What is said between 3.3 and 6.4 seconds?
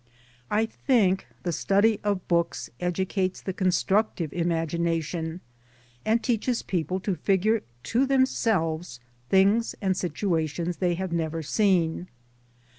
the constructive imagination and